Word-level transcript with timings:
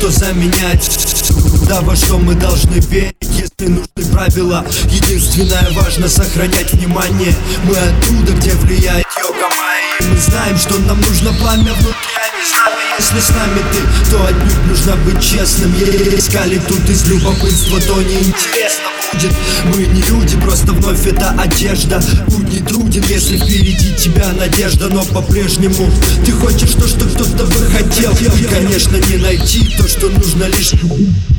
что 0.00 0.10
заменяет 0.10 0.80
Да 1.68 1.82
во 1.82 1.94
что 1.94 2.16
мы 2.16 2.34
должны 2.34 2.76
верить, 2.88 3.14
если 3.20 3.70
нужны 3.70 4.12
правила. 4.12 4.64
Единственное 4.90 5.68
важно 5.72 6.08
сохранять 6.08 6.72
внимание. 6.72 7.34
Мы 7.64 7.76
оттуда, 7.76 8.32
где 8.32 8.52
влияет 8.52 9.04
йога 9.18 9.48
майя 9.48 10.10
Мы 10.10 10.18
знаем, 10.18 10.56
что 10.56 10.78
нам 10.78 10.98
нужно 11.02 11.32
пламя 11.34 11.72
внутри, 11.74 12.14
а 12.16 12.36
не 12.36 12.44
знамя. 12.48 12.80
Если 12.98 13.20
с 13.20 13.28
нами 13.30 13.60
ты, 13.72 14.10
то 14.10 14.24
отнюдь 14.24 14.66
нужно 14.68 14.96
быть 15.04 15.22
честным. 15.22 15.74
Искали 16.16 16.58
тут 16.66 16.88
из 16.88 17.06
любопытства, 17.06 17.78
то 17.80 18.00
неинтересно 18.00 18.90
будет. 19.12 19.32
Мы 19.74 19.86
не 19.86 20.02
люди, 20.02 20.36
просто 20.40 20.72
вновь 20.72 21.06
это 21.06 21.30
одежда. 21.38 22.02
Путь 22.26 22.52
не 22.52 22.60
труден, 22.60 23.02
если 23.04 23.36
впереди 23.36 23.94
тебя 23.96 24.28
надежда 24.32 24.88
Но 24.88 25.04
по-прежнему 25.04 25.90
ты 26.24 26.32
хочешь 26.32 26.72
то, 26.72 26.88
что 26.88 27.06
найти 29.50 29.76
то, 29.76 29.88
что 29.88 30.08
нужно 30.08 30.44
лишь 30.44 30.72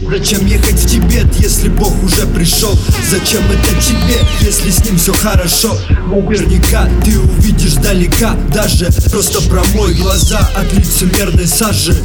Зачем 0.09 0.45
ехать 0.45 0.79
в 0.79 0.88
Тибет, 0.88 1.33
если 1.39 1.69
Бог 1.69 1.94
уже 2.03 2.25
пришел? 2.27 2.77
Зачем 3.09 3.41
это 3.51 3.81
тебе, 3.81 4.19
если 4.41 4.69
с 4.69 4.83
ним 4.83 4.97
все 4.97 5.13
хорошо? 5.13 5.77
Наверняка 6.07 6.89
ты 7.05 7.17
увидишь 7.17 7.75
далека 7.75 8.35
Даже 8.53 8.88
просто 9.09 9.41
промой 9.49 9.94
глаза 9.94 10.39
от 10.55 10.73
лицемерной 10.73 11.47
сажи. 11.47 11.95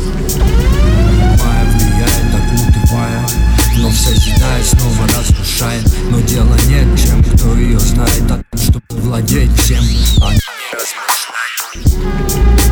Вновь 3.75 3.99
созидает, 3.99 4.67
снова 4.67 5.07
разрушает 5.09 5.85
Но 6.11 6.21
дело 6.21 6.57
нет, 6.67 6.87
чем 6.99 7.23
кто 7.23 7.55
ее 7.57 7.79
знает 7.79 8.23
О 8.31 8.37
том, 8.37 8.45
чтобы 8.59 9.03
владеть 9.03 9.51
всем, 9.61 9.85
а 10.23 10.33
не 10.33 10.41
размышляет 10.73 12.66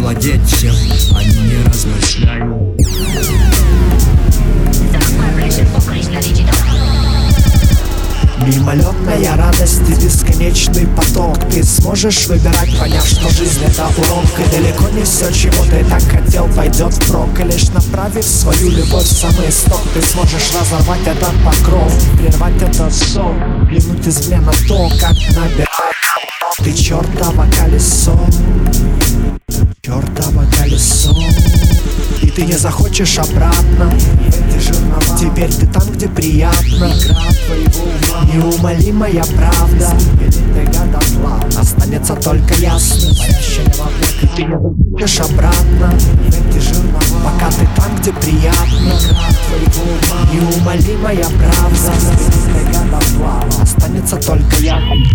владеть 0.00 0.42
всем, 0.46 0.74
а 1.14 1.22
не 1.22 1.62
размышляют 1.62 2.80
Мимолетная 8.46 9.36
радость 9.36 9.82
и 9.88 9.92
бесконечный 10.02 10.86
поток. 10.86 11.38
Ты 11.50 11.62
сможешь 11.62 12.26
выбирать, 12.28 12.78
поняв, 12.78 13.06
что 13.06 13.28
жизнь 13.28 13.62
это 13.62 13.88
урок. 13.98 14.24
И 14.38 14.50
далеко 14.50 14.88
не 14.88 15.02
все, 15.02 15.30
чего 15.32 15.62
ты 15.66 15.84
так 15.84 16.02
хотел, 16.02 16.48
пойдет 16.54 16.94
впрок 16.94 17.38
И 17.38 17.42
лишь 17.44 17.68
направив 17.68 18.24
свою 18.24 18.70
любовь 18.70 19.04
в 19.04 19.12
самый 19.12 19.50
исток 19.50 19.82
Ты 19.92 20.00
сможешь 20.00 20.50
разорвать 20.58 21.06
этот 21.06 21.34
покров 21.44 21.92
Прервать 22.16 22.62
этот 22.62 22.94
сон. 22.94 23.68
Взглянуть 23.70 24.08
извне 24.08 24.40
на 24.40 24.52
то, 24.66 24.88
как 24.98 25.12
набирает 25.36 25.68
Ты 26.64 26.72
чертово 26.72 27.46
колесо 27.54 28.18
Чертово 29.82 30.44
колесо. 30.58 31.16
И 32.20 32.30
ты 32.30 32.42
не 32.42 32.52
захочешь 32.52 33.18
обратно. 33.18 33.90
Теперь 35.18 35.50
ты 35.50 35.66
там, 35.66 35.90
где 35.92 36.06
приятно. 36.06 36.92
Неумолимая 38.30 39.24
правда. 39.34 39.96
Останется 41.58 42.14
только 42.14 42.54
ясным 42.56 43.14
Ты 44.36 44.44
не 44.44 44.52
захочешь 44.52 45.20
обратно. 45.20 45.98
Пока 47.24 47.50
ты 47.50 47.66
там, 47.74 47.96
где 48.00 48.12
приятно. 48.12 49.00
Неумолимая 50.30 51.24
правда. 51.24 51.94
Останется 53.62 54.16
только 54.16 54.56
ясным 54.56 55.06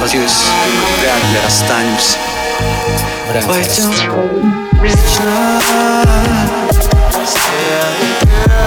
благодарными, 0.00 0.24
возвозвоюсь, 0.24 0.32
вряд 1.00 1.22
ли 1.24 1.38
расстанемся. 1.44 2.16
Пойдем 3.46 3.90
вечно. 4.82 5.60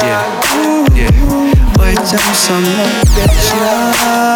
Yeah, 0.02 0.24
yeah. 0.94 1.74
Пойдем 1.76 2.20
со 2.34 2.54
мной 2.54 2.88
вечно. 3.16 4.36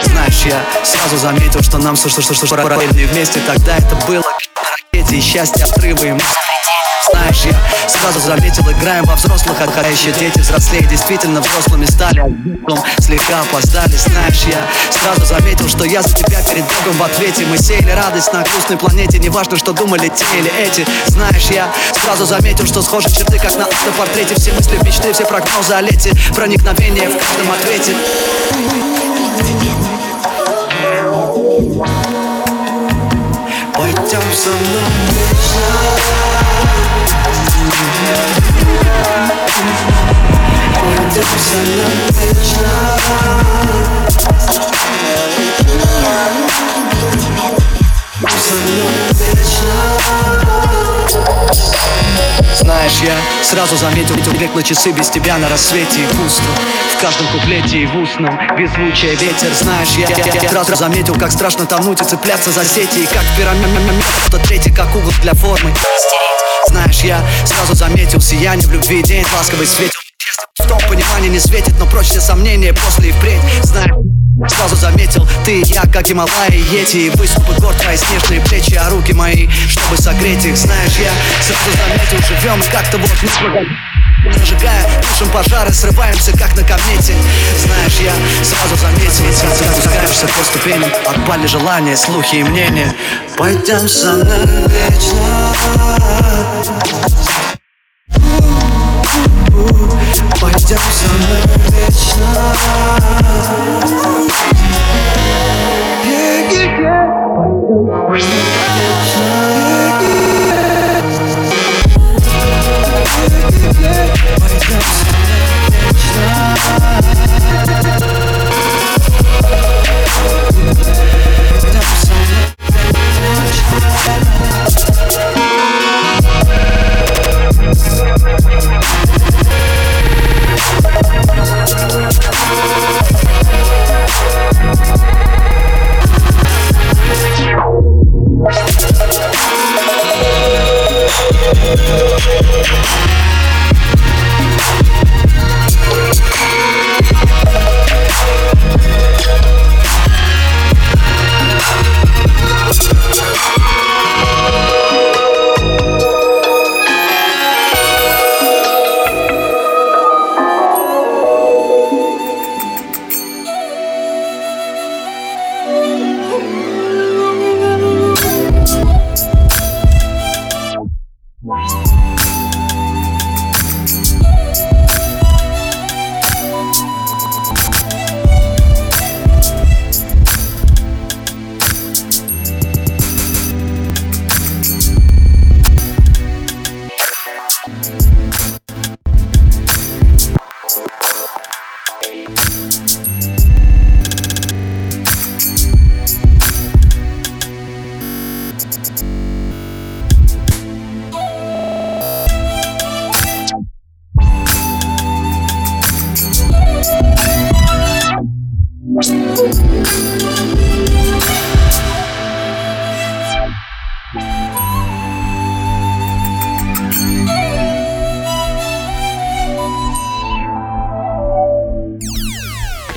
Знаешь, 0.00 0.42
я 0.46 0.62
сразу 0.84 1.16
заметил, 1.16 1.62
что 1.62 1.78
нам 1.78 1.96
что 1.96 2.08
что 2.08 2.22
что 2.22 2.34
что 2.34 2.46
параллельные 2.46 3.06
вместе 3.06 3.40
Тогда 3.46 3.76
это 3.76 3.94
было 4.06 4.22
на 4.22 5.00
ракете 5.00 5.16
и 5.16 5.20
счастье 5.20 5.64
отрывы 5.64 6.08
и 6.08 6.12
мы 6.12 6.20
знаешь, 7.10 7.44
я 7.44 7.88
сразу 7.88 8.20
заметил, 8.20 8.70
играем 8.70 9.04
во 9.04 9.16
взрослых, 9.16 9.56
а 9.60 9.88
еще 9.88 10.12
дети 10.12 10.38
взрослее 10.38 10.82
Действительно 10.82 11.40
взрослыми 11.40 11.86
стали, 11.86 12.20
а 12.20 12.28
детством 12.28 12.78
слегка 12.98 13.40
опоздали 13.40 13.96
Знаешь, 13.96 14.44
я 14.46 14.66
сразу 14.90 15.24
заметил, 15.24 15.68
что 15.68 15.84
я 15.84 16.02
за 16.02 16.14
тебя 16.14 16.40
перед 16.42 16.64
Богом 16.64 16.98
в 16.98 17.02
ответе. 17.02 17.44
Мы 17.46 17.58
сеяли 17.58 17.90
радость 17.90 18.32
на 18.32 18.42
грустной 18.42 18.76
планете, 18.76 19.18
неважно, 19.18 19.56
что 19.56 19.72
думали 19.72 20.08
те 20.08 20.24
или 20.38 20.50
эти. 20.58 20.86
Знаешь, 21.06 21.46
я 21.50 21.68
сразу 21.92 22.24
заметил, 22.24 22.66
что 22.66 22.82
схожи 22.82 23.10
черты, 23.10 23.38
как 23.38 23.54
на 23.56 23.64
автопортрете. 23.64 24.34
Все 24.34 24.52
мысли, 24.52 24.78
мечты, 24.84 25.12
все 25.12 25.24
прогнозы 25.24 25.74
о 25.74 25.80
лете. 25.80 26.12
Проникновение 26.34 27.08
в 27.08 27.18
каждом 27.18 27.50
ответе. 27.52 27.94
Пойдем 33.74 34.22
со 34.32 34.50
мной 34.50 36.41
Знаешь, 52.54 52.92
я 53.02 53.16
сразу 53.44 53.76
заметил, 53.76 54.14
век 54.38 54.54
на 54.54 54.62
часы 54.62 54.92
без 54.92 55.08
тебя 55.08 55.36
на 55.38 55.48
рассвете 55.48 56.02
и 56.02 56.06
пусто. 56.06 56.42
В 56.96 57.00
каждом 57.00 57.26
куплете 57.28 57.78
и 57.78 57.86
в 57.86 57.96
устном 57.96 58.38
беззвучие 58.56 59.14
ветер. 59.16 59.52
Знаешь, 59.52 59.90
я, 59.98 60.08
я, 60.08 60.40
я 60.40 60.48
сразу 60.48 60.74
заметил, 60.74 61.14
как 61.14 61.32
страшно 61.32 61.66
тонуть 61.66 62.00
и 62.00 62.04
цепляться 62.04 62.50
за 62.50 62.64
сети. 62.64 63.00
И 63.00 63.06
как 63.06 63.24
пирамид, 63.36 63.68
тот 64.30 64.42
третий, 64.42 64.70
как 64.70 64.94
угол 64.94 65.12
для 65.22 65.34
формы 65.34 65.72
Знаешь, 66.68 67.00
я 67.00 67.24
сразу 67.46 67.74
заметил 67.74 68.20
сияние 68.20 68.66
в 68.66 68.72
любви 68.72 69.02
День 69.02 69.24
ласковый 69.36 69.66
светил 69.66 69.92
в 70.58 70.68
том 70.68 70.78
понимании 70.88 71.28
не 71.28 71.40
светит, 71.40 71.74
но 71.78 71.86
прочь 71.86 72.06
все 72.06 72.20
сомнения 72.20 72.72
после 72.72 73.08
и 73.08 73.12
впредь. 73.12 73.40
Знаешь, 73.62 73.90
Сразу 74.48 74.74
заметил, 74.74 75.28
ты 75.44 75.62
я, 75.66 75.82
как 75.82 76.04
Гималаи, 76.04 76.58
Йети 76.72 77.06
И 77.06 77.10
выступы 77.10 77.52
гор, 77.60 77.72
твои 77.74 77.96
снежные 77.96 78.40
плечи, 78.40 78.74
а 78.74 78.90
руки 78.90 79.12
мои 79.12 79.48
Чтобы 79.68 79.96
согреть 79.96 80.44
их, 80.44 80.56
знаешь, 80.56 80.96
я 80.98 81.12
сразу 81.42 81.70
заметил 81.76 82.40
Живем 82.40 82.60
и 82.60 82.68
как-то 82.68 82.98
вот 82.98 83.22
не 83.22 83.28
Зажигая, 84.30 85.02
тушим 85.02 85.28
пожары, 85.30 85.72
срываемся, 85.72 86.30
как 86.32 86.54
на 86.54 86.62
комете. 86.62 87.14
Знаешь, 87.58 87.98
я 88.00 88.12
сразу 88.44 88.76
заметил 88.76 89.24
Спускаешься 89.32 90.26
по 90.28 90.44
ступеням, 90.44 90.90
отпали 91.08 91.46
желания, 91.46 91.96
слухи 91.96 92.36
и 92.36 92.44
мнения. 92.44 92.94
Пойдем 93.36 93.88
со 93.88 94.12
мной 94.12 94.46
вечно 94.68 95.52
Пойдем 100.40 100.78
со 100.78 101.08
мной 101.14 101.42
вечно 101.70 102.52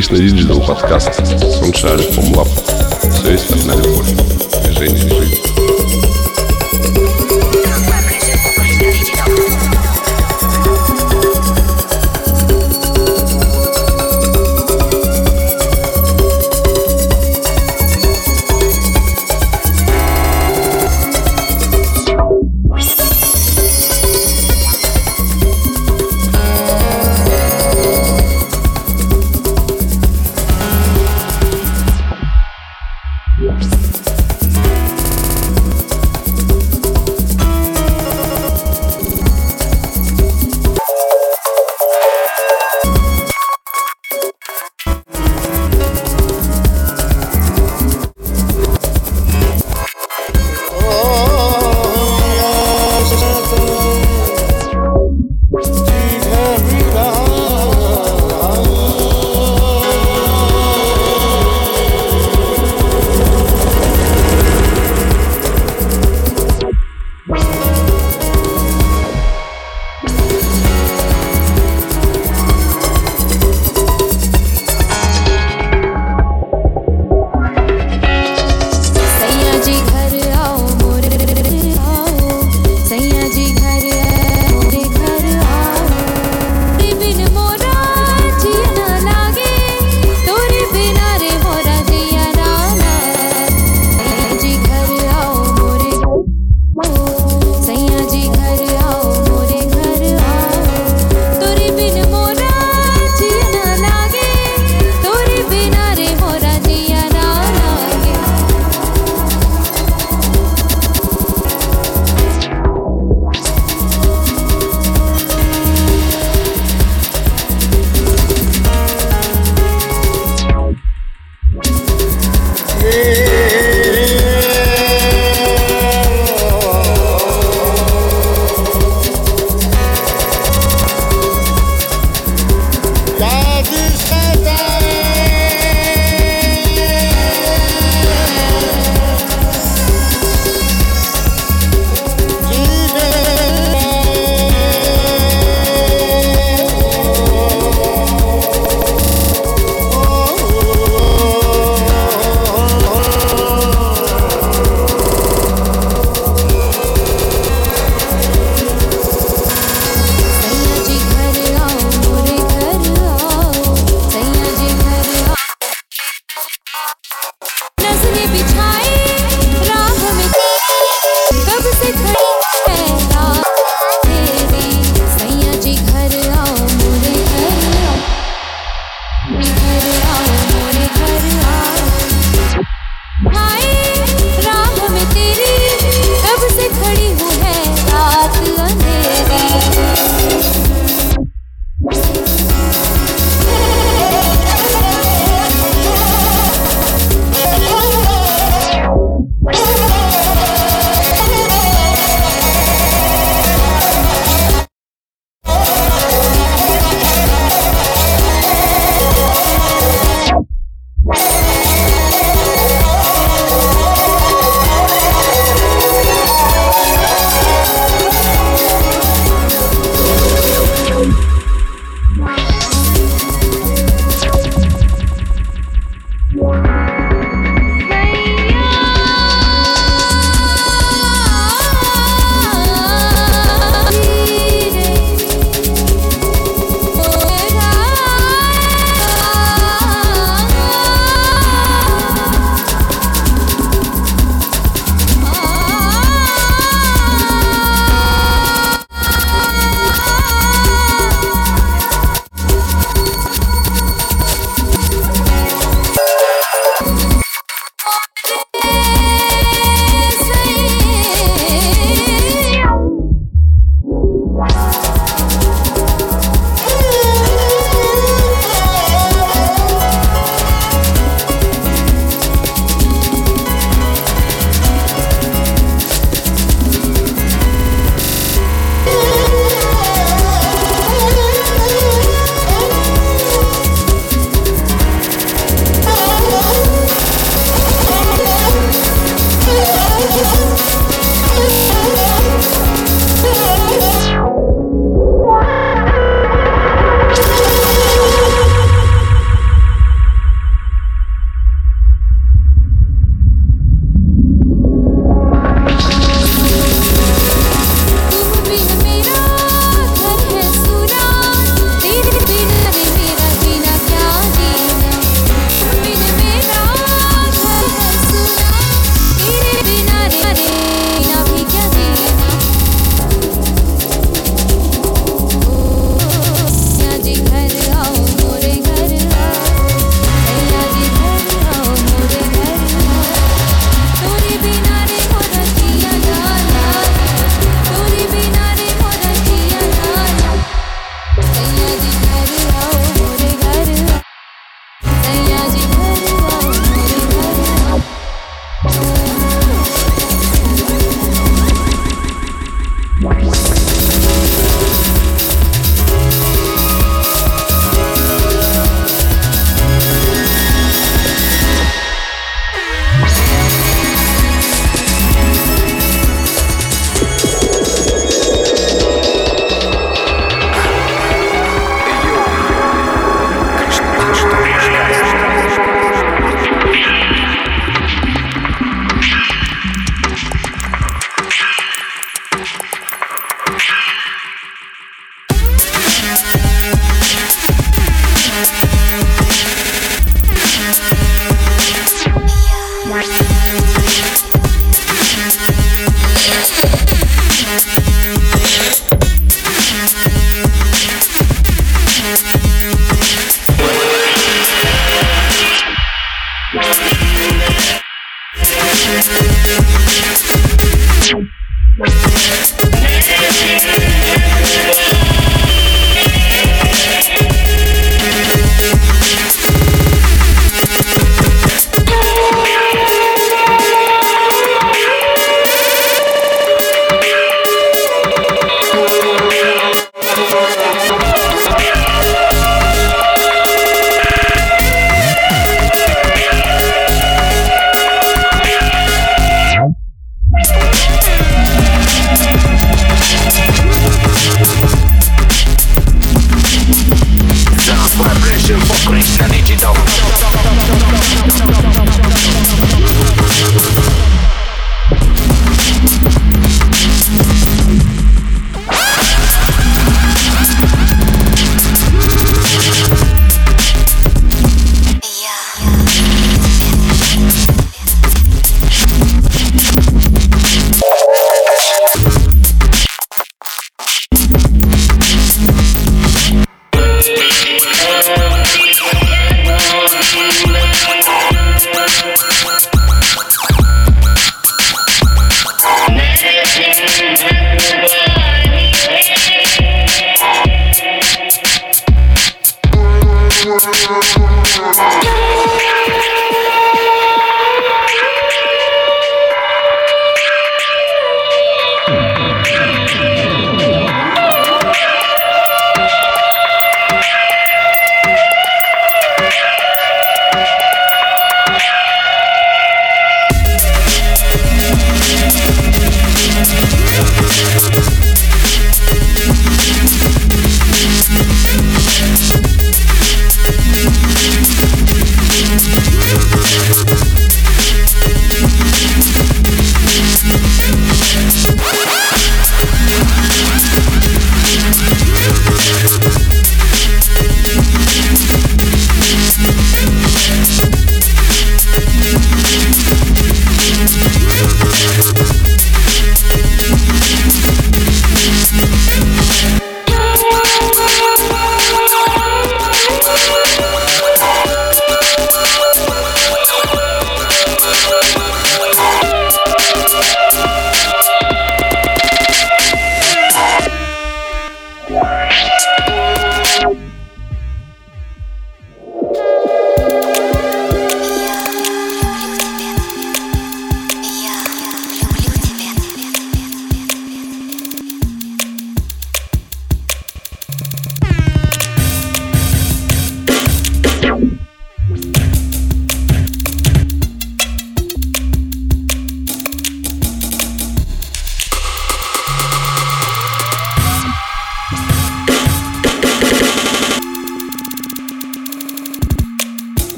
Кришна 0.00 0.16
Digital 0.16 0.66
подкаст. 0.66 1.10
Sunshine 1.60 2.00
From 2.14 2.32
Lab. 2.34 2.48
Все 3.12 3.32
есть 3.32 3.50
одна 3.50 3.74
любовь. 3.74 4.08
Движение 4.64 5.19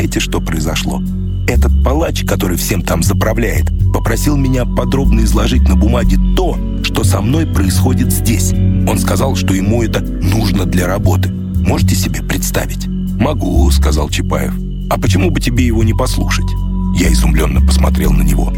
Знаете, 0.00 0.18
что 0.18 0.40
произошло? 0.40 1.02
Этот 1.46 1.84
палач, 1.84 2.24
который 2.24 2.56
всем 2.56 2.80
там 2.80 3.02
заправляет, 3.02 3.66
попросил 3.92 4.34
меня 4.34 4.64
подробно 4.64 5.20
изложить 5.24 5.68
на 5.68 5.76
бумаге 5.76 6.16
то, 6.34 6.56
что 6.82 7.04
со 7.04 7.20
мной 7.20 7.46
происходит 7.46 8.10
здесь. 8.10 8.50
Он 8.52 8.98
сказал, 8.98 9.36
что 9.36 9.52
ему 9.52 9.82
это 9.82 10.00
нужно 10.00 10.64
для 10.64 10.86
работы. 10.86 11.28
Можете 11.28 11.96
себе 11.96 12.22
представить? 12.22 12.86
«Могу»,— 12.86 13.70
сказал 13.72 14.08
Чапаев. 14.08 14.54
«А 14.88 14.98
почему 14.98 15.30
бы 15.30 15.38
тебе 15.38 15.66
его 15.66 15.84
не 15.84 15.92
послушать?» 15.92 16.48
Я 16.96 17.12
изумленно 17.12 17.60
посмотрел 17.60 18.12
на 18.12 18.22
него. 18.22 18.54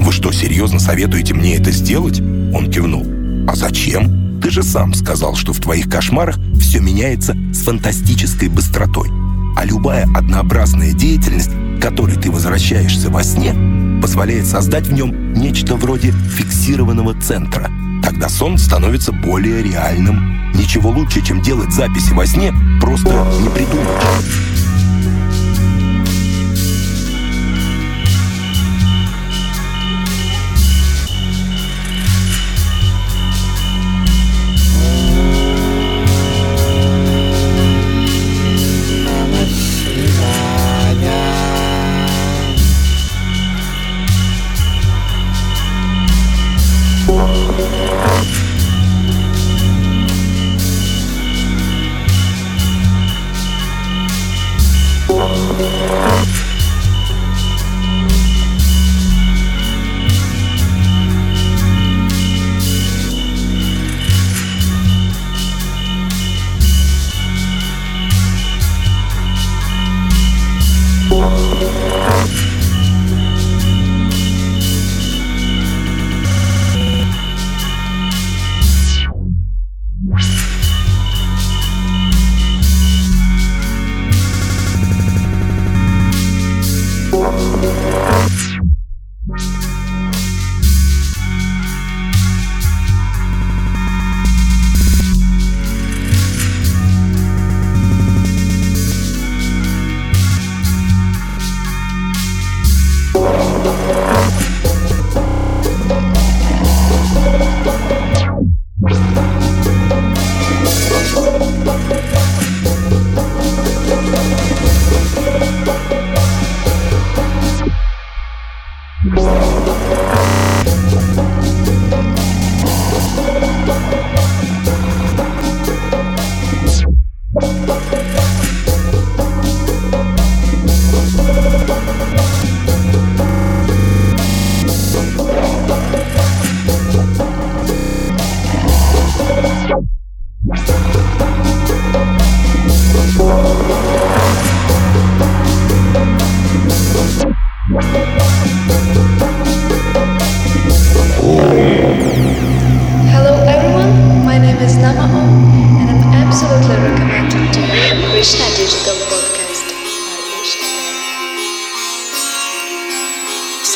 «Вы 0.00 0.10
что, 0.12 0.32
серьезно 0.32 0.80
советуете 0.80 1.34
мне 1.34 1.56
это 1.56 1.72
сделать?» 1.72 2.20
Он 2.20 2.70
кивнул. 2.70 3.04
«А 3.46 3.54
зачем? 3.54 4.40
Ты 4.40 4.48
же 4.48 4.62
сам 4.62 4.94
сказал, 4.94 5.34
что 5.34 5.52
в 5.52 5.60
твоих 5.60 5.90
кошмарах 5.90 6.38
все 6.58 6.80
меняется 6.80 7.36
с 7.52 7.64
фантастической 7.64 8.48
быстротой. 8.48 9.10
А 9.56 9.64
любая 9.64 10.06
однообразная 10.14 10.92
деятельность 10.92 11.50
которой 11.80 12.16
ты 12.16 12.30
возвращаешься 12.30 13.10
во 13.10 13.22
сне, 13.22 13.54
позволяет 14.00 14.46
создать 14.46 14.88
в 14.88 14.92
нем 14.92 15.32
нечто 15.34 15.76
вроде 15.76 16.10
фиксированного 16.10 17.14
центра. 17.20 17.70
Тогда 18.02 18.28
сон 18.28 18.58
становится 18.58 19.12
более 19.12 19.62
реальным. 19.62 20.52
Ничего 20.52 20.90
лучше, 20.90 21.24
чем 21.24 21.42
делать 21.42 21.72
записи 21.72 22.12
во 22.12 22.26
сне, 22.26 22.52
просто 22.80 23.10
не 23.40 23.48
придумаешь. 23.50 24.55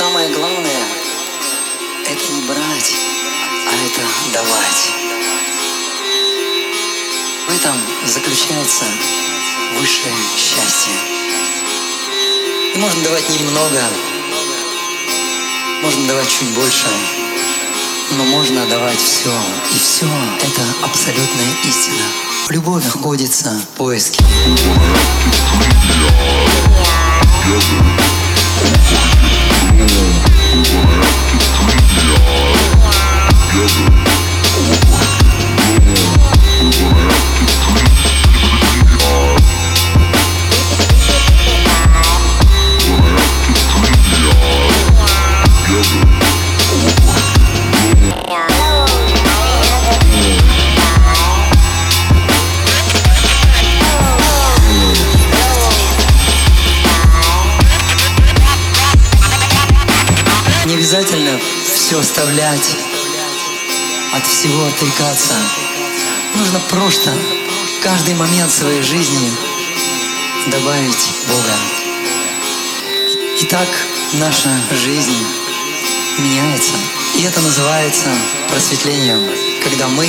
самое 0.01 0.31
главное– 0.31 0.83
это 2.09 2.33
не 2.33 2.41
брать, 2.49 2.93
а 3.69 3.75
это 3.85 4.01
давать. 4.33 4.93
В 7.47 7.55
этом 7.55 7.77
заключается 8.07 8.87
высшее 9.79 10.15
счастье. 10.39 10.95
И 12.75 12.79
можно 12.79 13.03
давать 13.03 13.29
немного, 13.29 13.83
можно 15.83 16.07
давать 16.07 16.31
чуть 16.31 16.49
больше, 16.55 16.89
но 18.13 18.25
можно 18.25 18.65
давать 18.69 18.99
все. 18.99 19.35
И 19.75 19.79
все– 19.79 20.07
это 20.41 20.63
абсолютная 20.83 21.53
истина. 21.69 22.07
Любовь 22.49 22.85
находится 22.85 23.51
в 23.51 23.77
поиске. 23.77 24.25
Оставлять, 62.41 62.77
от 64.15 64.27
всего 64.27 64.65
отрекаться. 64.65 65.35
Нужно 66.37 66.61
просто 66.71 67.13
каждый 67.83 68.15
момент 68.15 68.51
своей 68.51 68.83
жизни 68.83 69.31
добавить 70.47 71.13
Бога. 71.29 71.55
И 73.41 73.45
так 73.45 73.69
наша 74.15 74.51
жизнь 74.71 75.27
меняется. 76.19 76.75
И 77.17 77.23
это 77.23 77.41
называется 77.41 78.09
просветлением, 78.49 79.29
когда 79.63 79.89
мы 79.89 80.09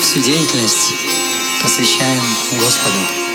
всю 0.00 0.20
деятельность 0.20 0.92
посвящаем 1.62 2.22
Господу. 2.60 3.25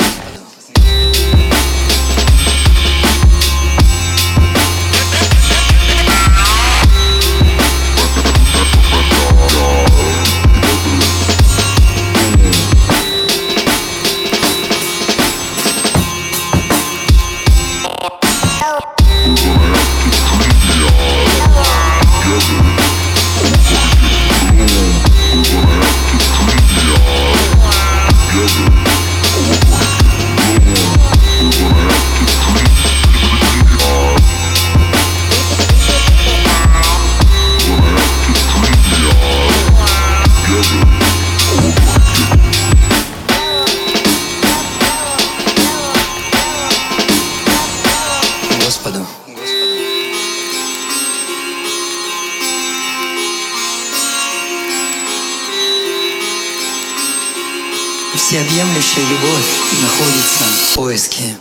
Всеобъемлющая 58.22 59.04
любовь 59.10 59.50
находится 59.82 60.44
в 60.44 60.76
поиске. 60.76 61.36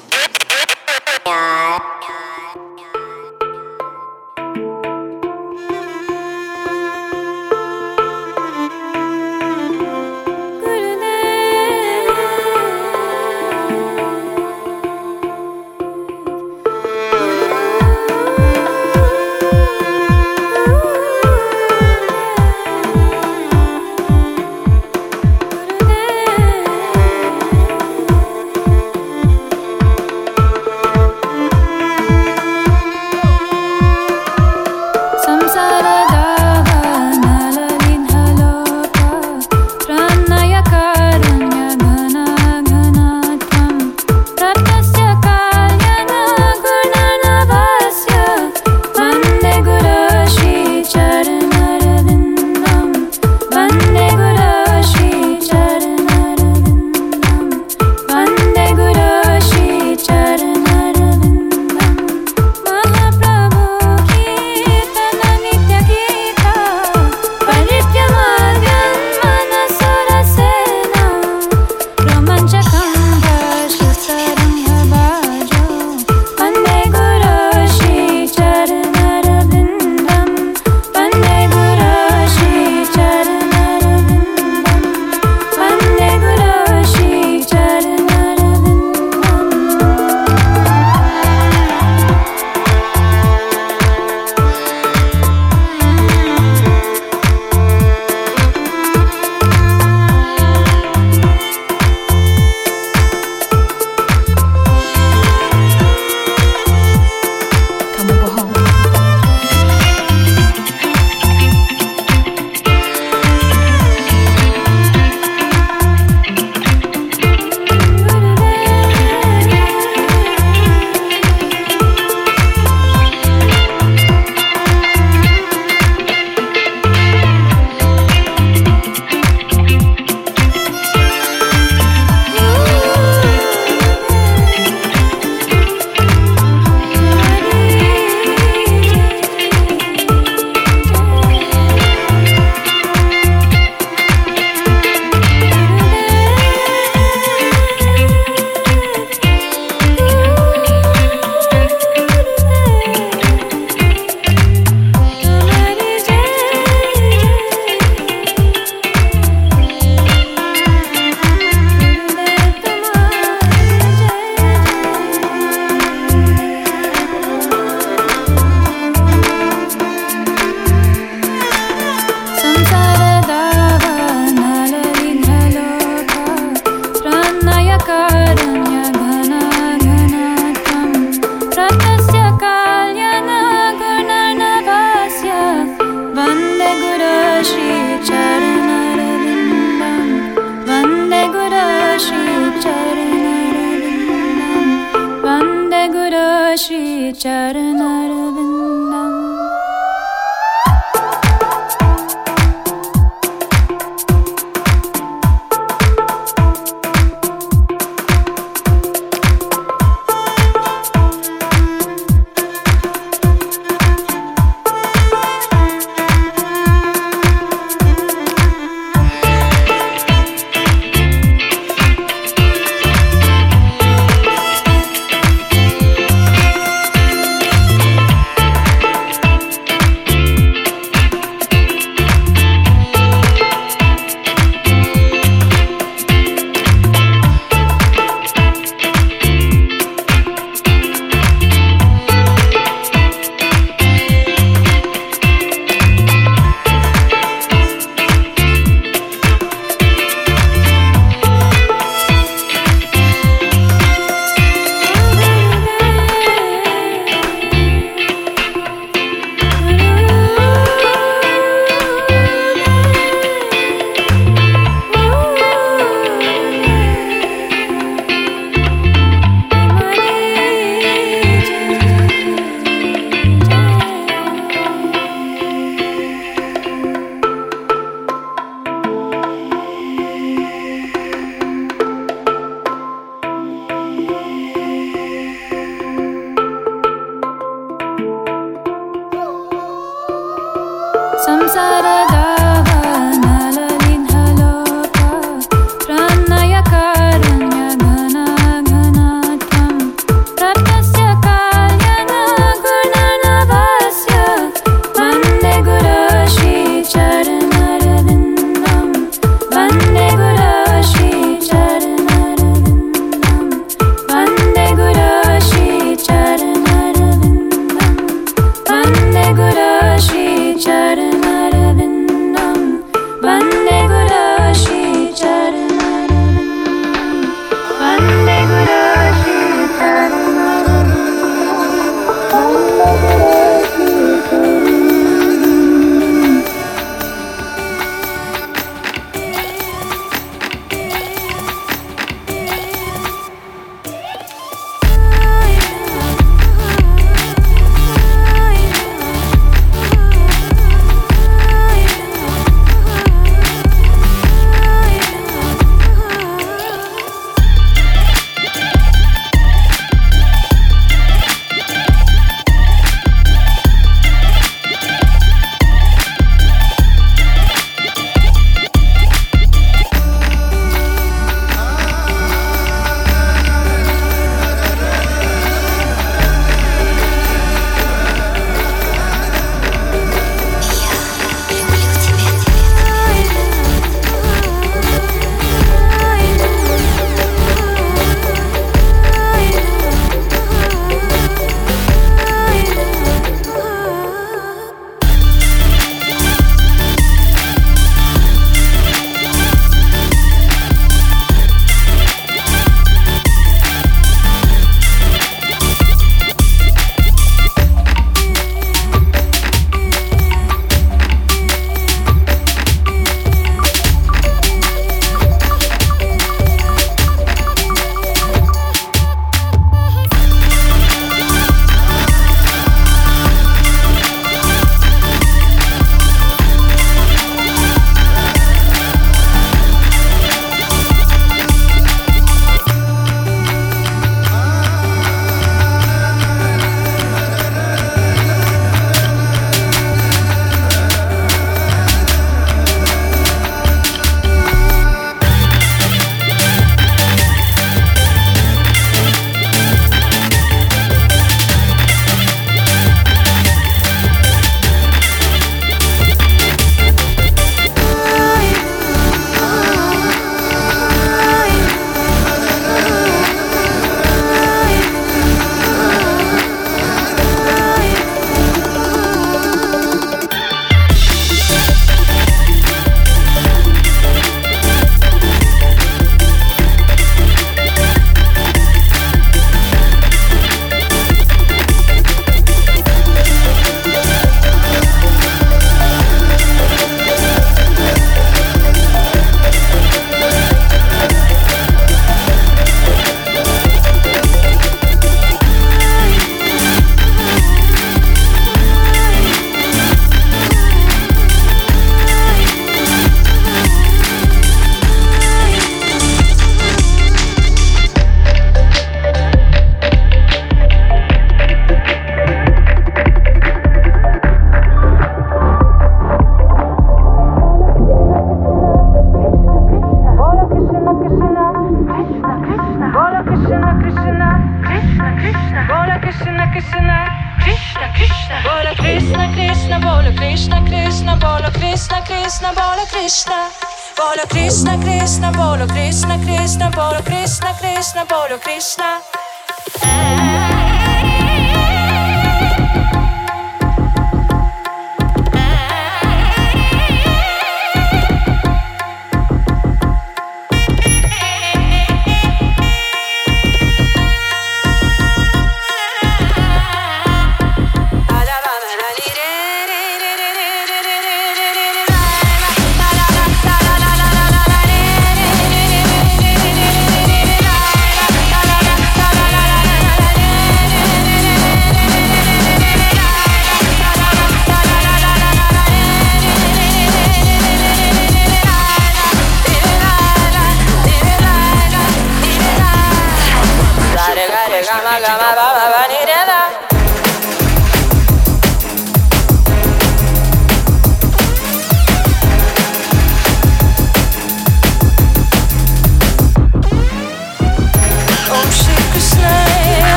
la 585.00 585.39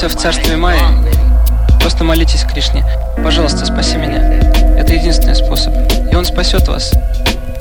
Находимся 0.00 0.16
в 0.16 0.22
царстве 0.22 0.56
Майи. 0.56 0.80
Просто 1.80 2.04
молитесь 2.04 2.44
Кришне. 2.44 2.84
Пожалуйста, 3.16 3.66
спаси 3.66 3.96
меня. 3.96 4.22
Это 4.78 4.94
единственный 4.94 5.34
способ. 5.34 5.74
И 6.12 6.14
он 6.14 6.24
спасет 6.24 6.68
вас. 6.68 6.92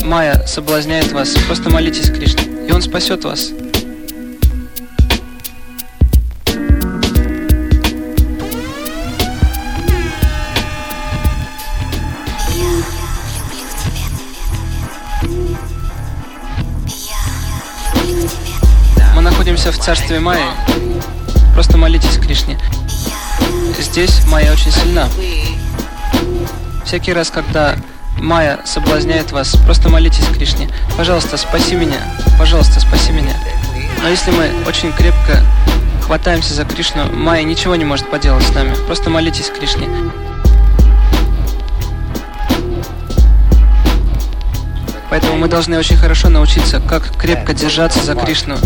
Майя 0.03 0.45
соблазняет 0.45 1.11
вас. 1.13 1.29
Просто 1.47 1.71
молитесь 1.71 2.11
Кришне. 2.11 2.43
И 2.67 2.71
он 2.71 2.83
спасет 2.83 3.23
вас. 3.23 3.49
Мы 19.15 19.21
находимся 19.23 19.71
в 19.71 19.79
царстве 19.79 20.19
Майи. 20.19 20.86
Просто 21.57 21.75
молитесь 21.75 22.19
Кришне. 22.19 22.55
Здесь 23.79 24.23
Майя 24.27 24.51
очень 24.51 24.71
сильна. 24.71 25.09
Всякий 26.85 27.13
раз, 27.13 27.31
когда 27.31 27.77
Майя 28.19 28.59
соблазняет 28.63 29.31
вас, 29.31 29.55
просто 29.65 29.89
молитесь 29.89 30.27
Кришне. 30.27 30.69
Пожалуйста, 30.97 31.35
спаси 31.35 31.73
меня. 31.73 31.97
Пожалуйста, 32.37 32.79
спаси 32.79 33.11
меня. 33.11 33.33
Но 34.03 34.07
если 34.07 34.29
мы 34.29 34.51
очень 34.67 34.91
крепко 34.91 35.43
хватаемся 36.03 36.53
за 36.53 36.63
Кришну, 36.63 37.11
Майя 37.11 37.43
ничего 37.43 37.75
не 37.75 37.85
может 37.85 38.07
поделать 38.07 38.45
с 38.45 38.53
нами. 38.53 38.75
Просто 38.85 39.09
молитесь 39.09 39.49
Кришне. 39.49 39.87
Поэтому 45.09 45.37
мы 45.37 45.47
должны 45.47 45.75
очень 45.79 45.97
хорошо 45.97 46.29
научиться, 46.29 46.79
как 46.79 47.17
крепко 47.17 47.55
держаться 47.55 48.03
за 48.03 48.13
Кришну. 48.13 48.57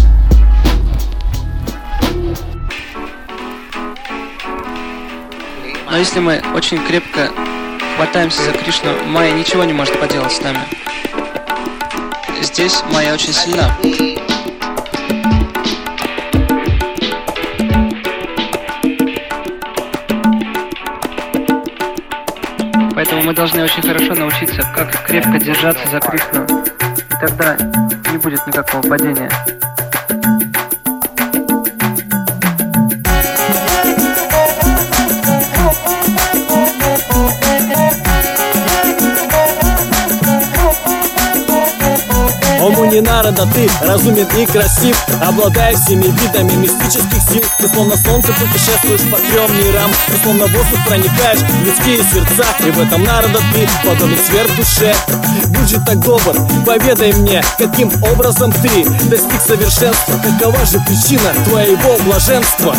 Но 5.91 5.97
если 5.97 6.21
мы 6.21 6.41
очень 6.55 6.81
крепко 6.87 7.29
хватаемся 7.97 8.41
за 8.43 8.53
Кришну, 8.53 8.91
Майя 9.07 9.33
ничего 9.33 9.65
не 9.65 9.73
может 9.73 9.99
поделать 9.99 10.31
с 10.31 10.39
нами. 10.39 10.59
Здесь 12.41 12.81
Майя 12.93 13.13
очень 13.13 13.33
сильна. 13.33 13.77
Поэтому 22.95 23.23
мы 23.23 23.33
должны 23.33 23.61
очень 23.61 23.81
хорошо 23.81 24.15
научиться, 24.15 24.61
как 24.73 25.05
крепко 25.05 25.39
держаться 25.39 25.85
за 25.89 25.99
Кришну. 25.99 26.45
И 26.95 27.19
тогда 27.19 27.57
не 28.09 28.17
будет 28.17 28.47
никакого 28.47 28.81
падения. 28.81 29.29
О 42.71 42.73
Муни 42.73 43.01
Нарада, 43.01 43.47
ты 43.53 43.69
разумен 43.81 44.27
и 44.37 44.45
красив. 44.45 44.97
Обладаешь 45.21 45.79
всеми 45.79 46.03
видами 46.03 46.53
мистических 46.53 47.21
сил. 47.21 47.43
Ты 47.57 47.67
словно 47.67 47.97
солнце 47.97 48.33
путешествуешь 48.33 49.01
по 49.11 49.17
трем 49.17 49.51
мирам. 49.57 49.91
Ты 50.07 50.17
словно 50.23 50.45
воздух 50.47 50.79
проникаешь 50.87 51.39
в 51.39 51.65
людские 51.65 51.97
сердца. 51.97 52.45
И 52.65 52.71
в 52.71 52.79
этом 52.79 53.03
Нарада 53.03 53.39
ты 53.53 53.67
подобен 53.85 54.17
сверхдуше. 54.25 54.95
Будь 55.47 55.69
же 55.69 55.81
так 55.85 55.99
добр, 55.99 56.35
поведай 56.65 57.11
мне 57.13 57.43
Каким 57.57 57.91
образом 58.03 58.51
ты 58.51 58.85
достиг 59.09 59.41
совершенства. 59.41 60.13
Какова 60.23 60.65
же 60.65 60.79
причина 60.79 61.33
твоего 61.45 61.97
блаженства? 62.05 62.73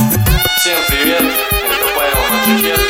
Всем 0.56 0.78
привет, 0.88 1.22
это 1.22 1.86
Павел 1.96 2.22
Маджикет, 2.30 2.80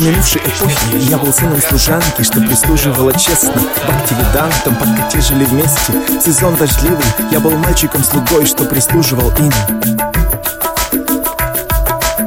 В 0.00 0.02
минувшей 0.02 0.40
эпохе 0.40 0.96
я 1.10 1.18
был 1.18 1.30
сыном 1.30 1.60
служанки, 1.60 2.22
что 2.22 2.40
прислуживала 2.40 3.12
честно. 3.12 3.52
Бхактивидантам, 3.84 4.74
пока 4.76 5.20
жили 5.20 5.44
вместе. 5.44 5.92
Сезон 6.24 6.56
дождливый, 6.56 7.04
я 7.30 7.38
был 7.38 7.50
мальчиком-слугой, 7.50 8.46
что 8.46 8.64
прислуживал 8.64 9.30
им. 9.36 9.52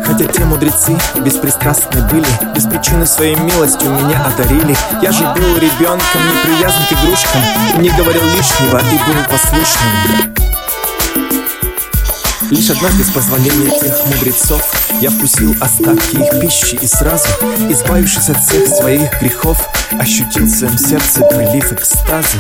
Хотя 0.06 0.26
те 0.26 0.46
мудрецы 0.46 0.96
беспристрастны 1.26 2.08
были 2.12 2.28
Без 2.54 2.66
причины 2.66 3.08
своей 3.08 3.36
милостью 3.38 3.90
меня 3.90 4.24
одарили. 4.24 4.78
Я 5.02 5.12
же 5.12 5.24
был 5.34 5.58
ребенком, 5.58 6.22
не 6.28 6.44
привязан 6.44 6.84
к 6.88 6.92
игрушкам 6.92 7.42
Не 7.82 7.90
говорил 7.90 8.22
лишнего 8.24 8.78
и 8.78 8.98
был 8.98 9.24
послушным 9.32 10.43
Лишь 12.54 12.70
однажды 12.70 13.04
с 13.04 13.10
позволения 13.10 13.72
тех 13.80 14.06
мудрецов 14.06 14.62
Я 15.02 15.10
вкусил 15.10 15.56
остатки 15.60 16.18
их 16.18 16.40
пищи 16.40 16.76
и 16.76 16.86
сразу, 16.86 17.28
избавившись 17.68 18.30
от 18.30 18.38
всех 18.44 18.68
своих 18.68 19.20
грехов 19.20 19.68
Ощутил 20.00 20.46
в 20.46 20.50
своем 20.50 20.78
сердце 20.78 21.22
прилив 21.22 21.72
экстаза. 21.72 22.38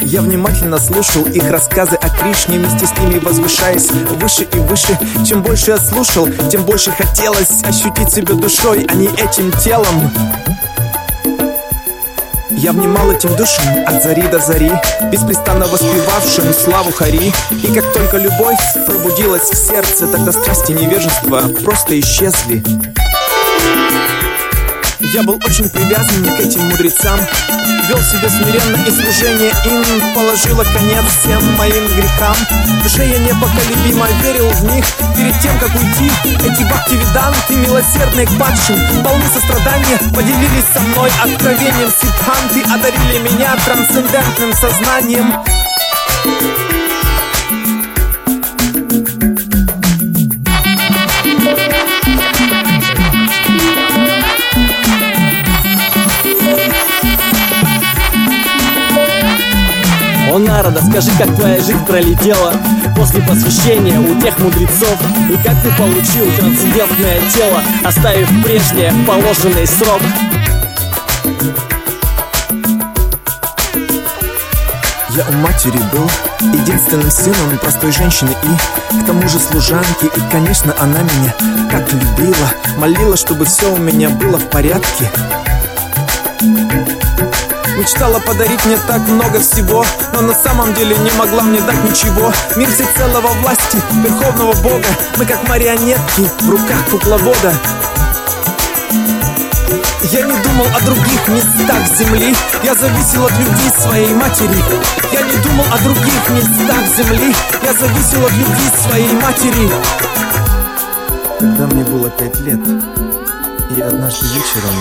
Я 0.00 0.22
внимательно 0.22 0.78
слушал 0.78 1.22
их 1.22 1.48
рассказы 1.50 1.94
о 1.94 2.08
Кришне 2.08 2.58
Вместе 2.58 2.84
с 2.84 2.98
ними 2.98 3.20
возвышаясь 3.20 3.92
выше 3.92 4.42
и 4.42 4.58
выше. 4.58 4.98
Чем 5.24 5.44
больше 5.44 5.70
я 5.70 5.76
слушал, 5.78 6.28
тем 6.50 6.64
больше 6.64 6.90
хотелось 6.90 7.62
Ощутить 7.62 8.12
себя 8.12 8.34
душой, 8.34 8.84
а 8.88 8.94
не 8.94 9.06
этим 9.06 9.52
телом 9.52 10.10
я 12.62 12.70
внимал 12.72 13.10
этим 13.10 13.34
душам 13.34 13.66
от 13.86 14.04
зари 14.04 14.22
до 14.22 14.38
зари 14.38 14.70
Беспрестанно 15.10 15.66
воспевавшим 15.66 16.52
славу 16.54 16.92
Хари. 16.92 17.32
И 17.50 17.74
как 17.74 17.92
только 17.92 18.18
любовь 18.18 18.60
пробудилась 18.86 19.50
в 19.50 19.56
сердце 19.56 20.06
Тогда 20.06 20.30
страсти 20.30 20.70
невежества 20.70 21.42
просто 21.64 21.98
исчезли 21.98 22.62
я 25.12 25.22
был 25.22 25.38
очень 25.46 25.68
привязан 25.68 26.24
к 26.24 26.40
этим 26.40 26.62
мудрецам. 26.68 27.18
Вел 27.88 27.98
себя 27.98 28.28
смиренно 28.30 28.76
и 28.86 28.90
служение 28.90 29.52
им 29.66 30.14
Положило 30.14 30.64
конец 30.64 31.04
всем 31.20 31.42
моим 31.56 31.86
грехам. 31.88 32.34
Душе 32.82 33.06
я 33.06 33.18
непоколебимо 33.18 34.06
верил 34.22 34.48
в 34.48 34.64
них. 34.64 34.84
Перед 35.16 35.38
тем, 35.40 35.58
как 35.58 35.68
уйти, 35.74 36.10
эти 36.24 36.64
бхактивиданты 36.64 37.56
Милосердные 37.56 38.26
к 38.26 38.38
падшим, 38.38 38.78
полны 39.04 39.24
сострадания 39.32 39.98
Поделились 40.14 40.72
со 40.72 40.80
мной 40.80 41.10
откровением 41.22 41.90
сидханты 41.90 42.62
Одарили 42.72 43.18
меня 43.18 43.56
трансцендентным 43.64 44.52
сознанием 44.54 45.34
О, 60.32 60.38
Нарада, 60.38 60.80
скажи, 60.82 61.10
как 61.18 61.36
твоя 61.36 61.58
жизнь 61.58 61.84
пролетела 61.84 62.54
После 62.96 63.20
посвящения 63.20 64.00
у 64.00 64.18
тех 64.18 64.38
мудрецов? 64.38 64.98
И 65.28 65.36
как 65.36 65.60
ты 65.60 65.70
получил 65.76 66.24
трансцендентное 66.38 67.20
тело 67.34 67.60
Оставив 67.84 68.28
прежнее 68.42 68.94
положенный 69.06 69.66
срок? 69.66 70.00
Я 75.10 75.26
у 75.28 75.32
матери 75.32 75.78
был 75.92 76.10
единственным 76.40 77.10
сыном 77.10 77.58
простой 77.60 77.92
женщины 77.92 78.30
и 78.30 79.02
к 79.02 79.04
тому 79.04 79.28
же 79.28 79.38
служанки. 79.38 80.06
И, 80.06 80.30
конечно, 80.30 80.74
она 80.78 81.00
меня 81.00 81.34
как 81.70 81.92
любила 81.92 82.50
Молила, 82.78 83.18
чтобы 83.18 83.44
все 83.44 83.70
у 83.70 83.76
меня 83.76 84.08
было 84.08 84.38
в 84.38 84.48
порядке 84.48 85.10
Мечтала 87.76 88.18
подарить 88.20 88.64
мне 88.66 88.76
так 88.86 89.00
много 89.08 89.40
всего 89.40 89.84
Но 90.12 90.20
на 90.20 90.34
самом 90.34 90.74
деле 90.74 90.96
не 90.98 91.10
могла 91.12 91.42
мне 91.42 91.60
дать 91.60 91.82
ничего. 91.84 92.32
Мир 92.56 92.68
всецелого 92.70 93.28
власти, 93.40 93.78
Верховного 93.92 94.52
Бога. 94.62 94.88
Мы 95.16 95.24
как 95.24 95.48
марионетки 95.48 96.28
в 96.40 96.50
руках 96.50 96.84
кукловода. 96.90 97.54
Я 100.10 100.22
не 100.22 100.34
думал 100.42 100.66
о 100.76 100.80
других 100.84 101.28
местах 101.28 101.86
земли. 101.96 102.34
Я 102.62 102.74
зависел 102.74 103.24
от 103.24 103.32
любви 103.38 103.70
своей 103.78 104.12
матери. 104.14 104.62
Я 105.12 105.22
не 105.22 105.36
думал 105.42 105.64
о 105.72 105.78
других 105.78 106.28
местах 106.30 106.84
земли. 106.96 107.34
Я 107.64 107.72
зависел 107.72 108.24
от 108.26 108.32
любви 108.32 108.70
своей 108.86 109.12
матери. 109.12 109.70
Когда 111.38 111.66
мне 111.66 111.84
было 111.84 112.10
пять 112.10 112.38
лет 112.40 112.60
И 113.76 113.80
однажды 113.80 114.26
вечером 114.26 114.74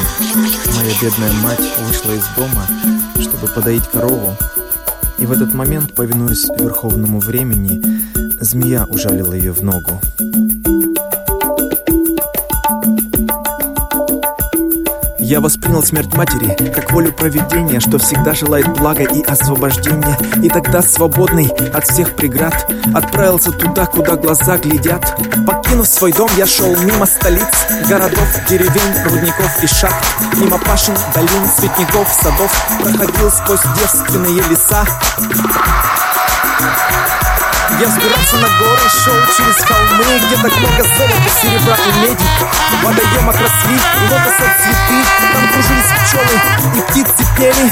Моя 0.75 0.93
бедная 1.01 1.31
мать 1.41 1.61
вышла 1.87 2.11
из 2.11 2.25
дома 2.35 2.65
Чтобы 3.19 3.47
подоить 3.47 3.87
корову 3.87 4.35
И 5.17 5.25
в 5.25 5.31
этот 5.31 5.53
момент, 5.53 5.93
повинуясь 5.93 6.49
верховному 6.59 7.19
времени 7.19 7.81
змея 8.41 8.85
ужалила 8.85 9.33
ее 9.33 9.53
в 9.53 9.63
ногу. 9.63 10.01
Я 15.31 15.39
воспринял 15.39 15.81
смерть 15.81 16.13
матери 16.13 16.57
как 16.73 16.91
волю 16.91 17.13
провидения, 17.13 17.79
что 17.79 17.97
всегда 17.99 18.33
желает 18.33 18.67
блага 18.67 19.03
и 19.03 19.23
освобождения. 19.23 20.17
И 20.43 20.49
тогда, 20.49 20.81
свободный 20.81 21.47
от 21.73 21.87
всех 21.87 22.17
преград, 22.17 22.69
отправился 22.93 23.53
туда, 23.53 23.85
куда 23.85 24.17
глаза 24.17 24.57
глядят. 24.57 25.17
Покинув 25.47 25.87
свой 25.87 26.11
дом, 26.11 26.29
я 26.35 26.45
шел 26.45 26.75
мимо 26.81 27.05
столиц, 27.05 27.47
городов, 27.87 28.27
деревень, 28.49 29.03
рудников 29.05 29.63
и 29.63 29.67
шахт. 29.67 30.05
Мимо 30.35 30.57
пашин, 30.57 30.95
долин, 31.15 31.49
цветников, 31.55 32.09
садов, 32.21 32.51
проходил 32.83 33.31
сквозь 33.31 33.63
девственные 33.79 34.43
леса. 34.49 34.85
Я 37.79 37.87
взбирался 37.87 38.35
на 38.37 38.47
горы, 38.59 38.89
шел 38.89 39.15
через 39.35 39.63
холмы 39.63 40.03
Где 40.25 40.35
так 40.35 40.57
много 40.57 40.83
золота, 40.83 41.29
серебра 41.41 41.75
и 41.75 41.99
меди. 41.99 42.25
В 42.71 42.83
водоемах 42.83 43.35
росли 43.35 43.79
лотоса 44.09 44.47
цветы 44.61 44.97
Там 45.33 45.47
кружились 45.53 45.91
пчелы 46.03 46.35
и 46.75 46.81
птицы 46.81 47.25
пели. 47.37 47.71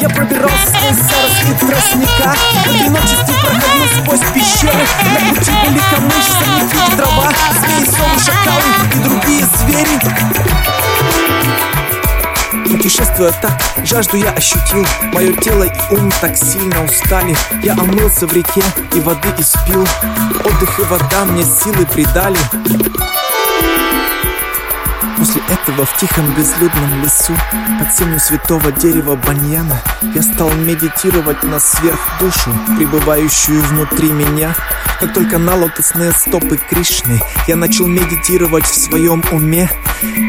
Я 0.00 0.08
пробирался 0.08 0.66
сквозь 0.66 0.96
заросли 0.96 1.54
тростника 1.60 2.34
В 2.64 2.66
одиночестве 2.66 3.34
проходил 3.40 3.88
сквозь 4.02 4.32
пещеры. 4.34 4.86
На 5.14 5.34
пути 5.34 5.52
были 5.64 5.80
камыши, 5.90 6.32
сорняки 6.32 6.92
и 6.92 6.96
трава 6.96 7.28
Змеи, 7.60 7.84
совы, 7.84 8.18
шакалы 8.18 8.70
и 8.92 8.98
другие 8.98 9.44
звери 9.56 10.73
Путешествуя 12.74 13.30
так, 13.40 13.62
жажду 13.86 14.16
я 14.16 14.30
ощутил. 14.30 14.84
Мое 15.12 15.32
тело 15.36 15.62
и 15.62 15.94
ум 15.94 16.10
так 16.20 16.36
сильно 16.36 16.84
устали. 16.84 17.36
Я 17.62 17.74
омылся 17.74 18.26
в 18.26 18.32
реке 18.32 18.62
и 18.96 19.00
воды 19.00 19.28
испил. 19.38 19.86
Отдых 20.44 20.80
и 20.80 20.82
вода 20.82 21.24
мне 21.24 21.44
силы 21.44 21.86
придали 21.86 22.36
После 25.16 25.42
этого 25.48 25.86
в 25.86 25.96
тихом 25.96 26.32
безлюдном 26.34 27.02
лесу 27.02 27.34
Под 27.78 27.92
сенью 27.92 28.18
святого 28.18 28.72
дерева 28.72 29.16
баньяна 29.16 29.80
Я 30.14 30.22
стал 30.22 30.50
медитировать 30.52 31.42
на 31.42 31.60
сверхдушу 31.60 32.50
Пребывающую 32.76 33.60
внутри 33.62 34.10
меня. 34.10 34.54
Как 35.00 35.14
только 35.14 35.38
на 35.38 35.54
лотосные 35.54 36.12
стопы 36.12 36.56
Кришны 36.56 37.20
Я 37.46 37.56
начал 37.56 37.86
медитировать 37.86 38.64
в 38.64 38.74
своем 38.74 39.22
уме. 39.30 39.70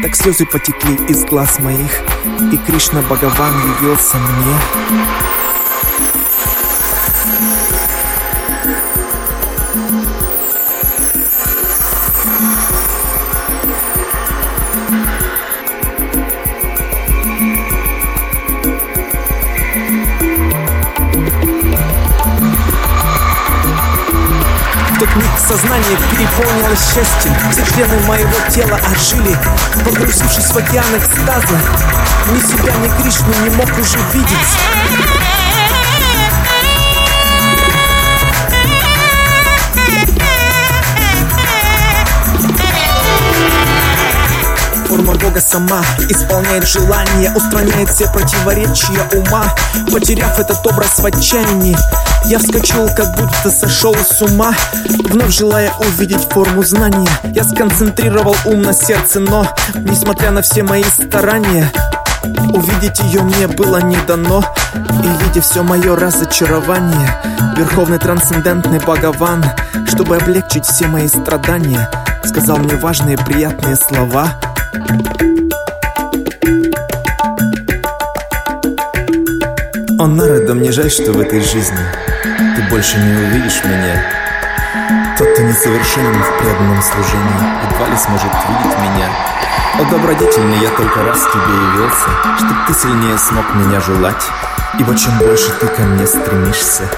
Так 0.02 0.14
слезы 0.14 0.46
потекли 0.46 0.94
из 1.08 1.24
глаз 1.24 1.58
моих 1.58 2.00
И 2.52 2.56
Кришна 2.58 3.02
Бхагаван 3.02 3.54
явился 3.78 4.16
мне 4.16 4.56
сознание 25.66 25.98
переполнилось 26.10 26.94
счастьем. 26.94 27.34
Все 27.50 27.64
члены 27.74 27.98
моего 28.06 28.34
тела 28.50 28.78
ожили 28.90 29.36
Погрузившись 29.84 30.46
в 30.46 30.56
океан 30.56 30.84
экстаза. 30.96 31.58
Ни 32.30 32.40
себя, 32.40 32.72
ни 32.76 33.02
Кришну 33.02 33.34
не 33.42 33.50
мог 33.56 33.68
уже 33.78 33.98
видеть 34.12 35.25
Бога 45.36 45.40
сама. 45.40 45.82
Исполняет 46.08 46.66
желание 46.66 47.30
Устраняет 47.34 47.90
все 47.90 48.06
противоречия 48.10 49.06
ума. 49.12 49.44
Потеряв 49.92 50.38
этот 50.38 50.66
образ 50.66 50.98
в 50.98 51.04
отчаянии 51.04 51.76
Я 52.24 52.38
вскочил, 52.38 52.88
как 52.96 53.14
будто 53.16 53.50
сошел 53.50 53.94
с 53.94 54.22
ума. 54.22 54.54
Вновь 55.10 55.36
желая 55.36 55.72
увидеть 55.78 56.26
форму 56.30 56.62
знания 56.62 57.08
Я 57.34 57.44
сконцентрировал 57.44 58.36
ум 58.46 58.62
на 58.62 58.72
сердце 58.72 59.20
Но, 59.20 59.46
несмотря 59.74 60.30
на 60.30 60.42
все 60.42 60.62
мои 60.62 60.84
старания 60.84 61.70
Увидеть 62.54 63.00
ее 63.00 63.22
мне 63.22 63.46
было 63.46 63.82
не 63.82 63.96
дано. 64.06 64.42
И 64.74 65.24
видя 65.24 65.42
все 65.42 65.62
мое 65.62 65.96
разочарование 65.96 67.10
Верховный 67.56 67.98
трансцендентный 67.98 68.78
Бхагаван 68.78 69.44
Чтобы 69.86 70.16
облегчить 70.16 70.64
все 70.64 70.86
мои 70.86 71.08
страдания 71.08 71.90
Сказал 72.24 72.56
мне 72.58 72.76
важные 72.76 73.18
приятные 73.18 73.76
слова 73.76 74.32
О, 79.98 80.06
Нарада, 80.06 80.54
мне 80.54 80.72
жаль, 80.72 80.90
что 80.90 81.12
в 81.12 81.20
этой 81.20 81.40
жизни 81.40 81.78
Ты 82.22 82.62
больше 82.70 82.98
не 82.98 83.12
увидишь 83.12 83.64
меня. 83.64 84.02
Тот, 85.18 85.28
кто 85.32 85.42
несовершенен 85.42 86.22
в 86.22 86.38
преданном 86.38 86.82
служении 86.82 87.70
Едва 87.70 87.88
ли 87.88 87.96
сможет 87.96 88.32
видеть 88.48 88.78
меня. 88.78 89.08
О, 89.78 89.90
добродетельный, 89.90 90.58
я 90.58 90.70
только 90.70 91.02
раз 91.02 91.18
тебе 91.32 91.54
явился 91.54 92.08
Чтоб 92.38 92.66
ты 92.66 92.74
сильнее 92.74 93.18
смог 93.18 93.54
меня 93.54 93.80
желать 93.80 94.24
Ибо 94.78 94.94
чем 94.94 95.18
больше 95.18 95.50
ты 95.58 95.66
ко 95.68 95.82
мне 95.82 96.06
стремишься 96.06 96.90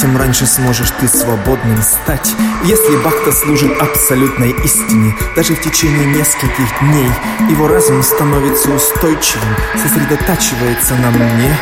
Тем 0.00 0.16
раньше 0.16 0.46
сможешь 0.46 0.92
ты 1.00 1.08
свободным 1.08 1.82
стать. 1.82 2.34
Если 2.64 2.96
Бхакта 2.96 3.32
служит 3.32 3.80
абсолютной 3.80 4.50
истине 4.64 5.14
Даже 5.34 5.54
в 5.54 5.60
течение 5.60 6.06
нескольких 6.06 6.80
дней 6.80 7.10
Его 7.50 7.66
разум 7.66 8.02
становится 8.02 8.70
устойчивым 8.70 9.56
Сосредотачивается 9.74 10.94
на 10.94 11.10
мне. 11.10 11.56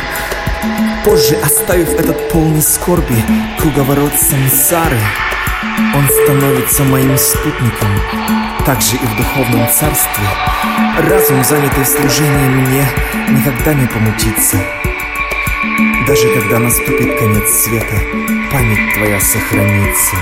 Позже, 1.03 1.35
оставив 1.43 1.89
этот 1.89 2.29
полный 2.29 2.61
скорби 2.61 3.23
Круговорот 3.59 4.13
сансары 4.19 4.99
Он 5.95 6.07
становится 6.23 6.83
моим 6.83 7.17
спутником 7.17 7.89
Также 8.65 8.97
и 8.97 9.05
в 9.05 9.17
духовном 9.17 9.67
царстве. 9.69 10.27
Разум, 11.09 11.43
занятый 11.43 11.85
служением 11.85 12.65
мне 12.65 12.87
Никогда 13.29 13.73
не 13.73 13.87
помутится 13.87 14.57
даже 16.07 16.33
когда 16.33 16.59
наступит 16.59 17.17
конец 17.19 17.49
света, 17.49 17.95
память 18.51 18.93
твоя 18.95 19.19
сохранится. 19.19 20.15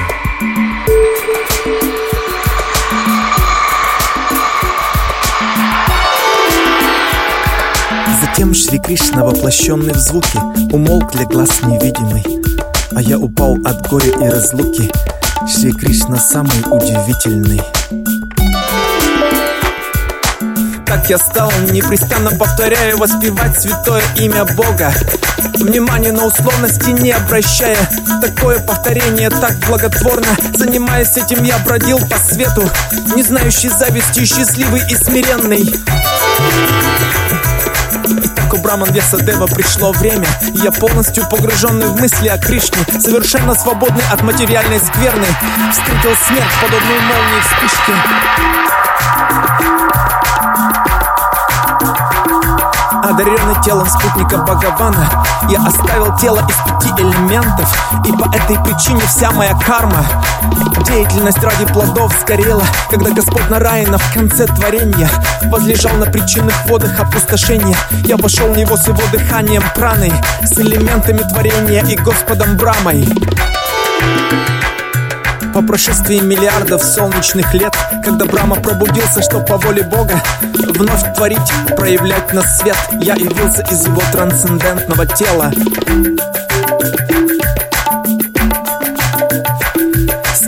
Затем 8.22 8.54
Шри 8.54 8.80
Кришна, 8.80 9.24
воплощенный 9.24 9.94
в 9.94 9.98
звуки, 9.98 10.40
умолк 10.74 11.12
для 11.12 11.26
глаз 11.26 11.62
невидимый. 11.64 12.24
А 12.96 13.02
я 13.02 13.20
упал 13.20 13.58
от 13.66 13.88
горя 13.90 14.12
и 14.22 14.30
разлуки. 14.30 14.90
Шри 15.48 15.72
Кришна 15.74 16.18
самый 16.18 16.60
удивительный. 16.72 17.62
Так 20.94 21.10
я 21.10 21.18
стал 21.18 21.52
непрестанно 21.72 22.30
повторяя, 22.30 22.96
воспевать 22.96 23.60
святое 23.60 24.04
имя 24.16 24.46
Бога. 24.46 24.94
Внимание 25.56 26.12
на 26.12 26.26
условности 26.26 26.92
не 26.92 27.10
обращая. 27.10 27.80
Такое 28.22 28.60
повторение 28.60 29.32
так 29.32 29.58
благотворно. 29.68 30.28
Занимаясь 30.54 31.18
этим 31.18 31.44
я 31.46 31.58
бродил 31.58 31.98
по 31.98 32.18
свету 32.18 32.70
Не 33.16 33.24
знающий 33.24 33.70
зависти, 33.70 34.24
счастливый 34.24 34.84
и 34.88 34.96
смиренный. 34.96 35.62
И 38.24 38.28
так 38.36 38.54
у 38.54 38.58
Браман 38.58 38.92
Весадева 38.92 39.48
пришло 39.48 39.94
время. 39.94 40.28
Я 40.64 40.72
полностью 40.72 41.28
погруженный 41.28 41.88
в 41.88 42.00
мысли 42.00 42.28
о 42.28 42.38
Кришне 42.38 42.86
Совершенно 43.00 43.56
свободный 43.56 44.04
от 44.12 44.22
материальной 44.22 44.80
скверны. 44.80 45.26
Встретил 45.72 46.16
смерть, 46.28 46.54
подобную 46.62 47.02
молнии 47.02 47.42
вспышки 47.42 47.94
Одаренный 53.14 53.62
телом 53.64 53.88
спутника 53.88 54.40
Бхагавана. 54.40 55.24
Я 55.48 55.60
оставил 55.68 56.18
тело 56.18 56.40
из 56.50 56.56
пяти 56.66 56.90
элементов 57.00 57.72
И 58.08 58.12
по 58.12 58.28
этой 58.36 58.58
причине 58.64 59.02
вся 59.02 59.30
моя 59.32 59.54
карма. 59.54 60.04
Деятельность 60.88 61.44
ради 61.44 61.72
плодов 61.72 62.12
сгорела 62.20 62.64
Когда 62.90 63.12
Господь 63.12 63.48
Нараина 63.52 64.00
в 64.00 64.14
конце 64.16 64.48
творения 64.48 65.08
Возлежал 65.44 65.94
на 65.98 66.08
причинных 66.08 66.56
водах 66.66 67.00
опустошения. 67.00 67.78
Я 68.06 68.18
вошел 68.18 68.52
в 68.52 68.58
него 68.58 68.76
с 68.76 68.88
его 68.88 69.04
дыханием 69.12 69.64
праной 69.76 70.12
С 70.42 70.54
элементами 70.54 71.20
творения 71.20 71.86
и 71.86 71.96
Господом 71.98 72.58
Брамой 72.58 73.08
по 75.54 75.62
прошествии 75.62 76.20
миллиардов 76.20 76.84
солнечных 76.84 77.54
лет 77.54 77.78
Когда 78.04 78.26
Брама 78.26 78.56
пробудился, 78.56 79.22
что 79.22 79.40
по 79.40 79.58
воле 79.58 79.84
Бога 79.84 80.22
Вновь 80.70 81.14
творить, 81.16 81.52
проявлять 81.78 82.34
на 82.34 82.42
свет 82.42 82.78
Я 83.00 83.14
явился 83.14 83.62
из 83.72 83.86
его 83.86 84.02
трансцендентного 84.12 85.06
тела. 85.06 85.52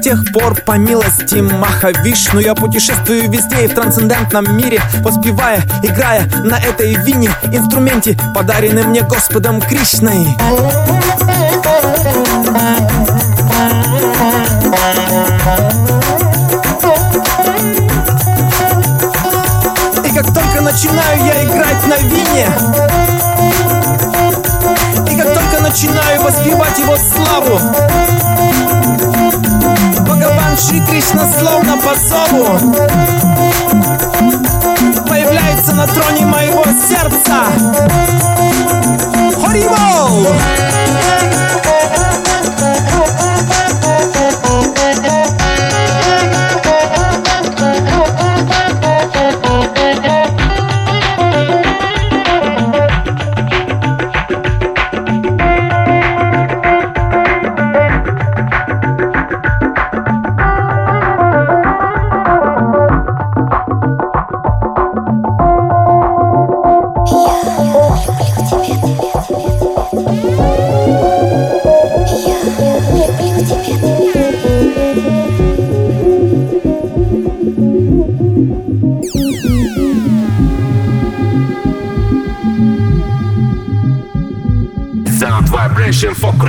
Тех 0.02 0.23
пор, 0.34 0.53
по 0.61 0.77
милости 0.77 1.36
Махавишну 1.41 2.40
Я 2.40 2.53
путешествую 2.53 3.27
везде 3.32 3.65
и 3.65 3.68
в 3.68 3.73
трансцендентном 3.73 4.56
мире 4.56 4.80
Воспевая, 4.99 5.64
играя 5.82 6.30
на 6.44 6.60
этой 6.60 6.94
вине 6.94 7.32
Инструменте, 7.52 8.15
подаренный 8.36 8.84
мне 8.84 9.02
Господом 9.02 9.60
Кришной 9.61 10.27
И 20.03 20.10
как 20.14 20.26
только 20.34 20.61
начинаю 20.61 21.26
я 21.26 21.45
играть 21.45 21.88
на 21.88 21.97
вине 21.99 22.47
И 25.10 25.18
как 25.18 25.34
только 25.34 25.61
начинаю 25.61 26.22
воспевать 26.22 26.77
его 26.77 26.97
славу 26.97 27.57
Бхагаван 30.02 30.57
Шри 30.57 30.81
Кришна 30.81 31.26
словно 31.26 31.77
по 31.77 31.95
зову 31.95 32.60
Появляется 35.07 35.73
на 35.73 35.88
троне 35.88 36.26
моего 36.26 36.65
сердца 36.89 37.45
Хоривол! 39.41 40.27
Sound 40.35 40.85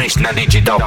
It's 0.06 0.18
not 0.18 0.36
digital. 0.36 0.78